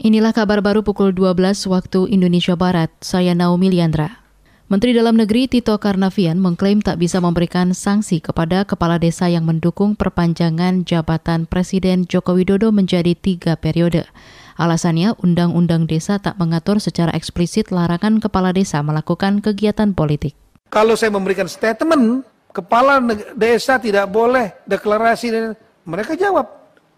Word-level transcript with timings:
Inilah 0.00 0.32
kabar 0.32 0.64
baru 0.64 0.80
pukul 0.80 1.12
12 1.12 1.68
waktu 1.68 2.08
Indonesia 2.08 2.56
Barat. 2.56 2.88
Saya 3.04 3.36
Naomi 3.36 3.68
Liandra. 3.68 4.24
Menteri 4.72 4.96
Dalam 4.96 5.12
Negeri 5.12 5.44
Tito 5.44 5.76
Karnavian 5.76 6.40
mengklaim 6.40 6.80
tak 6.80 6.96
bisa 6.96 7.20
memberikan 7.20 7.76
sanksi 7.76 8.24
kepada 8.24 8.64
kepala 8.64 8.96
desa 8.96 9.28
yang 9.28 9.44
mendukung 9.44 9.92
perpanjangan 9.92 10.88
jabatan 10.88 11.44
Presiden 11.44 12.08
Joko 12.08 12.32
Widodo 12.32 12.72
menjadi 12.72 13.12
tiga 13.12 13.60
periode. 13.60 14.08
Alasannya, 14.56 15.20
Undang-Undang 15.20 15.84
Desa 15.84 16.16
tak 16.16 16.40
mengatur 16.40 16.80
secara 16.80 17.12
eksplisit 17.12 17.68
larangan 17.68 18.24
kepala 18.24 18.56
desa 18.56 18.80
melakukan 18.80 19.44
kegiatan 19.44 19.92
politik. 19.92 20.32
Kalau 20.72 20.96
saya 20.96 21.12
memberikan 21.12 21.44
statement, 21.44 22.24
kepala 22.56 23.04
desa 23.36 23.76
tidak 23.76 24.08
boleh 24.08 24.64
deklarasi, 24.64 25.52
mereka 25.84 26.16
jawab, 26.16 26.48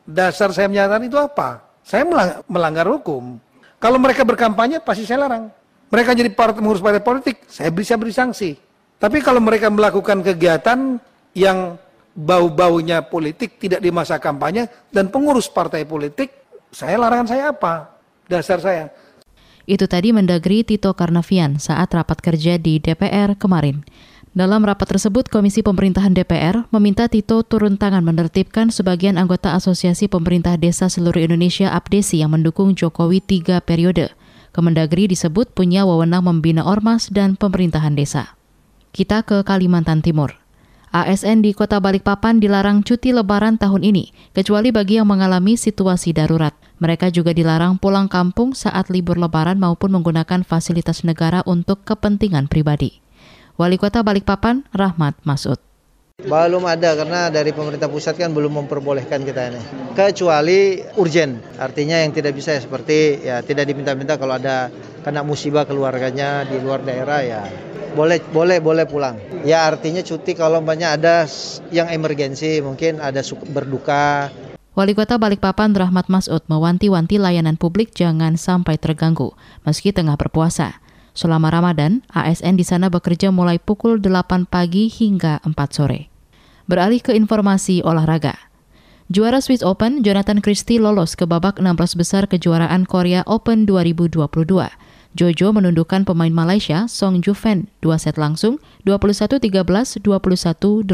dasar 0.07 0.55
saya 0.55 0.71
menyatakan 0.71 1.03
itu 1.03 1.19
apa? 1.19 1.72
Saya 1.83 2.07
melanggar 2.47 2.87
hukum. 2.87 3.37
Kalau 3.83 3.99
mereka 3.99 4.23
berkampanye, 4.23 4.79
pasti 4.79 5.03
saya 5.03 5.27
larang. 5.27 5.51
Mereka 5.93 6.15
jadi 6.17 6.31
partai, 6.33 6.63
mengurus 6.63 6.81
partai 6.81 7.03
politik, 7.05 7.45
saya 7.51 7.69
bisa 7.69 7.99
beri 7.99 8.15
sanksi. 8.15 8.57
Tapi 8.97 9.19
kalau 9.21 9.43
mereka 9.43 9.69
melakukan 9.69 10.23
kegiatan 10.23 10.97
yang 11.35 11.77
bau-baunya 12.15 13.03
politik, 13.03 13.59
tidak 13.59 13.83
di 13.83 13.91
masa 13.91 14.17
kampanye, 14.23 14.71
dan 14.95 15.11
pengurus 15.11 15.51
partai 15.51 15.83
politik, 15.85 16.33
saya 16.71 16.97
larangan 16.97 17.29
saya 17.29 17.45
apa? 17.51 17.93
Dasar 18.31 18.63
saya. 18.63 18.89
Itu 19.67 19.87
tadi 19.87 20.15
Mendagri 20.15 20.65
Tito 20.65 20.95
Karnavian 20.95 21.59
saat 21.59 21.93
rapat 21.95 22.19
kerja 22.23 22.59
di 22.59 22.79
DPR 22.79 23.35
kemarin. 23.37 23.85
Dalam 24.33 24.65
rapat 24.65 24.97
tersebut, 24.97 25.29
Komisi 25.29 25.61
Pemerintahan 25.61 26.17
DPR 26.17 26.65
meminta 26.73 27.05
Tito 27.05 27.45
turun 27.45 27.77
tangan 27.77 28.01
menertibkan 28.01 28.73
sebagian 28.73 29.21
anggota 29.21 29.53
Asosiasi 29.53 30.09
Pemerintah 30.09 30.57
Desa 30.57 30.89
Seluruh 30.89 31.21
Indonesia 31.21 31.69
APDESI 31.69 32.25
yang 32.25 32.33
mendukung 32.33 32.73
Jokowi 32.73 33.21
tiga 33.21 33.61
periode. 33.61 34.17
Kemendagri 34.57 35.05
disebut 35.05 35.53
punya 35.53 35.85
wewenang 35.85 36.25
membina 36.25 36.65
ormas 36.65 37.13
dan 37.13 37.37
pemerintahan 37.37 37.93
desa. 37.93 38.33
Kita 38.97 39.21
ke 39.21 39.45
Kalimantan 39.45 40.01
Timur. 40.01 40.41
ASN 40.97 41.45
di 41.45 41.53
Kota 41.53 41.77
Balikpapan 41.77 42.41
dilarang 42.41 42.81
cuti 42.81 43.13
lebaran 43.13 43.61
tahun 43.61 43.85
ini, 43.85 44.33
kecuali 44.33 44.73
bagi 44.73 44.97
yang 44.97 45.13
mengalami 45.13 45.61
situasi 45.61 46.17
darurat. 46.17 46.57
Mereka 46.81 47.13
juga 47.13 47.37
dilarang 47.37 47.77
pulang 47.77 48.09
kampung 48.09 48.57
saat 48.57 48.89
libur 48.89 49.21
lebaran 49.21 49.61
maupun 49.61 49.93
menggunakan 49.93 50.41
fasilitas 50.41 51.05
negara 51.05 51.45
untuk 51.45 51.85
kepentingan 51.85 52.49
pribadi. 52.49 53.03
Wali 53.61 53.77
Kota 53.77 54.01
Balikpapan, 54.01 54.65
Rahmat 54.73 55.21
Masud. 55.29 55.61
Belum 56.25 56.65
ada 56.65 56.97
karena 56.97 57.29
dari 57.29 57.53
pemerintah 57.53 57.91
pusat 57.91 58.17
kan 58.17 58.33
belum 58.33 58.65
memperbolehkan 58.65 59.27
kita 59.27 59.53
ini. 59.53 59.63
Kecuali 59.93 60.81
urgen, 60.97 61.37
artinya 61.61 62.01
yang 62.01 62.17
tidak 62.17 62.33
bisa 62.33 62.57
seperti 62.57 63.21
ya 63.21 63.45
tidak 63.45 63.69
diminta-minta 63.69 64.17
kalau 64.17 64.41
ada 64.41 64.73
kena 65.05 65.21
musibah 65.21 65.69
keluarganya 65.69 66.49
di 66.49 66.63
luar 66.63 66.81
daerah 66.81 67.21
ya 67.21 67.43
boleh 67.93 68.25
boleh 68.33 68.59
boleh 68.65 68.85
pulang. 68.89 69.21
Ya 69.45 69.69
artinya 69.69 70.01
cuti 70.01 70.33
kalau 70.33 70.65
banyak 70.65 70.91
ada 71.01 71.29
yang 71.69 71.93
emergensi, 71.93 72.65
mungkin 72.65 73.05
ada 73.05 73.21
berduka. 73.53 74.33
Wali 74.73 74.97
Kota 74.97 75.21
Balikpapan 75.21 75.77
Rahmat 75.77 76.09
Masud 76.09 76.41
mewanti-wanti 76.49 77.21
layanan 77.21 77.61
publik 77.61 77.93
jangan 77.93 78.41
sampai 78.41 78.81
terganggu 78.81 79.37
meski 79.69 79.93
tengah 79.93 80.17
berpuasa. 80.17 80.82
Selama 81.13 81.53
Ramadan, 81.53 82.01
ASN 82.13 82.57
di 82.57 82.65
sana 82.65 82.89
bekerja 82.89 83.29
mulai 83.29 83.61
pukul 83.61 84.01
8 84.01 84.49
pagi 84.49 84.89
hingga 84.89 85.45
4 85.45 85.53
sore. 85.73 86.09
Beralih 86.65 87.05
ke 87.05 87.13
informasi 87.13 87.85
olahraga. 87.85 88.49
Juara 89.13 89.45
Swiss 89.45 89.61
Open, 89.61 90.01
Jonathan 90.01 90.41
Christie 90.41 90.81
lolos 90.81 91.13
ke 91.13 91.29
babak 91.29 91.61
16 91.61 92.01
besar 92.01 92.25
kejuaraan 92.25 92.89
Korea 92.89 93.21
Open 93.29 93.69
2022. 93.69 94.49
Jojo 95.13 95.53
menundukkan 95.53 96.09
pemain 96.09 96.33
Malaysia 96.33 96.89
Song 96.89 97.21
Juven 97.21 97.69
dua 97.85 98.01
set 98.01 98.17
langsung 98.17 98.57
21-13, 98.89 100.01
21-18. 100.01 100.89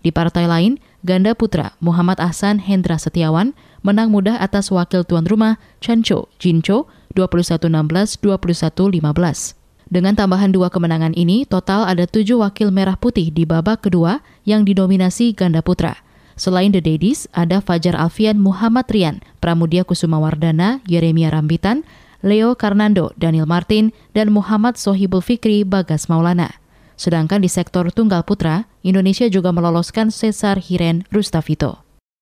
Di 0.00 0.08
partai 0.08 0.48
lain, 0.48 0.80
ganda 1.04 1.36
putra 1.36 1.76
Muhammad 1.84 2.16
Ahsan 2.16 2.56
Hendra 2.64 2.96
Setiawan 2.96 3.52
menang 3.82 4.08
mudah 4.08 4.38
atas 4.38 4.70
wakil 4.70 5.02
tuan 5.04 5.26
rumah 5.26 5.58
Chancho 5.82 6.30
Jincho 6.38 6.88
21-16, 7.14 8.22
21-15. 8.22 9.62
Dengan 9.92 10.16
tambahan 10.16 10.56
dua 10.56 10.72
kemenangan 10.72 11.12
ini, 11.12 11.44
total 11.44 11.84
ada 11.84 12.08
tujuh 12.08 12.40
wakil 12.40 12.72
merah 12.72 12.96
putih 12.96 13.28
di 13.28 13.44
babak 13.44 13.84
kedua 13.84 14.24
yang 14.48 14.64
didominasi 14.64 15.36
ganda 15.36 15.60
putra. 15.60 16.00
Selain 16.32 16.72
The 16.72 16.80
Daddies, 16.80 17.28
ada 17.36 17.60
Fajar 17.60 17.92
Alfian 18.00 18.40
Muhammad 18.40 18.88
Rian, 18.88 19.20
Pramudia 19.44 19.84
Kusuma 19.84 20.16
Wardana, 20.16 20.80
Yeremia 20.88 21.28
Rambitan, 21.28 21.84
Leo 22.24 22.56
Karnando, 22.56 23.12
Daniel 23.20 23.44
Martin, 23.44 23.92
dan 24.16 24.32
Muhammad 24.32 24.80
Sohibul 24.80 25.20
Fikri 25.20 25.60
Bagas 25.60 26.08
Maulana. 26.08 26.56
Sedangkan 26.96 27.44
di 27.44 27.52
sektor 27.52 27.90
tunggal 27.92 28.24
putra, 28.24 28.70
Indonesia 28.80 29.28
juga 29.28 29.52
meloloskan 29.52 30.08
Cesar 30.08 30.56
Hiren 30.56 31.04
Rustavito. 31.12 31.84